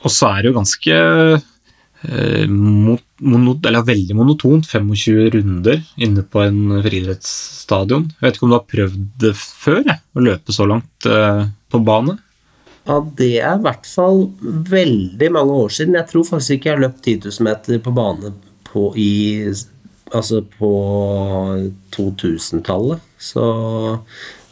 [0.00, 0.96] Og så er det jo ganske
[1.36, 4.68] uh, mo- mono, eller veldig monotont.
[4.70, 8.08] 25 runder inne på en friidrettsstadion.
[8.16, 9.82] Jeg vet ikke om du har prøvd det før?
[9.84, 12.16] Å løpe så langt uh, på bane?
[12.88, 14.24] Ja, det er i hvert fall
[14.72, 15.98] veldig mange år siden.
[16.00, 18.32] Jeg tror faktisk ikke jeg har løpt 10 000 meter på bane
[18.70, 19.44] på, i,
[20.14, 20.72] altså på
[21.94, 23.04] 2000-tallet.
[23.20, 23.44] Så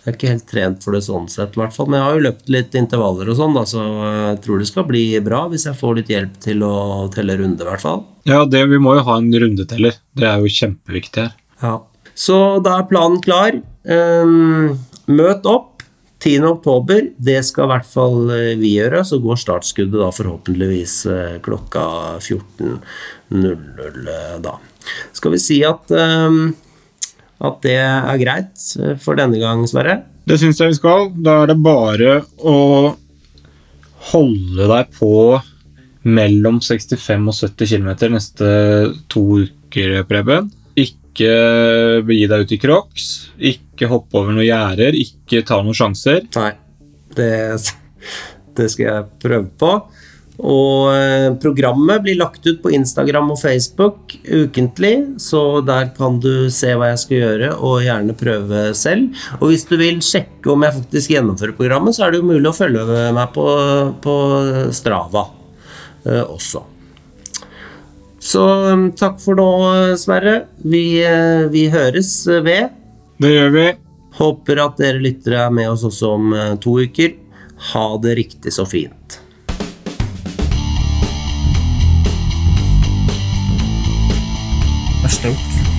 [0.09, 1.90] jeg er ikke helt trent for det sånn sett, i hvert fall.
[1.90, 4.88] Men jeg har jo løpt litt intervaller og sånn, da, så jeg tror det skal
[4.88, 6.74] bli bra hvis jeg får litt hjelp til å
[7.14, 8.04] telle runde, i hvert fall.
[8.28, 10.00] Ja, det, vi må jo ha en rundeteller.
[10.16, 11.34] Det er jo kjempeviktig her.
[11.62, 11.76] Ja.
[12.18, 13.61] Så da er planen klar.
[13.86, 15.78] Um, møt opp
[16.18, 16.44] 10.
[16.44, 17.11] oktober.
[17.16, 19.04] Det skal i hvert fall eh, vi gjøre.
[19.06, 21.84] Så går startskuddet da forhåpentligvis eh, klokka
[22.18, 24.56] 14.00 eh, da.
[25.14, 26.54] Skal vi si at, ehm,
[27.39, 28.64] at det er greit
[29.03, 30.01] for denne gang, Sverre?
[30.28, 31.11] Det syns jeg vi skal.
[31.14, 32.57] Da er det bare å
[34.11, 35.12] holde deg på
[36.09, 38.49] mellom 65 og 70 km neste
[39.12, 40.51] to uker, Preben.
[40.78, 41.30] Ikke
[42.07, 43.07] begi deg ut i crocs,
[43.39, 46.24] ikke hoppe over noen gjerder, ikke ta noen sjanser.
[46.39, 46.53] Nei,
[47.18, 47.32] det,
[48.59, 49.72] det skal jeg prøve på.
[50.39, 56.47] Og eh, programmet blir lagt ut på Instagram og Facebook ukentlig, så der kan du
[56.55, 59.18] se hva jeg skal gjøre, og gjerne prøve selv.
[59.41, 62.53] Og hvis du vil sjekke om jeg faktisk gjennomfører programmet, så er det jo mulig
[62.53, 62.86] å følge
[63.18, 63.47] meg på,
[64.05, 64.18] på
[64.78, 65.26] Strava
[66.07, 66.68] eh, også.
[68.28, 69.51] Så eh, takk for nå,
[70.01, 70.43] Sverre.
[70.59, 72.74] Vi, eh, vi høres eh, ved.
[73.22, 73.68] Det gjør vi.
[74.18, 77.14] Håper at dere lyttere er med oss også om to uker.
[77.72, 79.20] Ha det riktig så fint.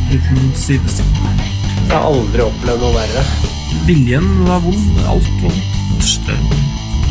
[0.09, 0.21] Jeg
[1.89, 2.05] har.
[2.05, 3.23] Aldri opplevd noe verre.
[3.85, 5.03] Viljen var vond.
[5.09, 5.75] Alt vondt.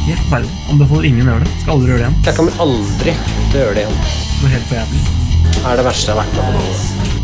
[0.08, 0.50] Helt verre.
[0.72, 1.54] Anbefaler ingen å gjøre det.
[1.62, 2.18] Skal aldri gjøre det igjen.
[2.26, 4.02] Jeg kommer aldri til å gjøre det igjen.
[4.02, 5.06] Det var helt for jævlig.
[5.48, 7.17] Det er det verste jeg har vært med på.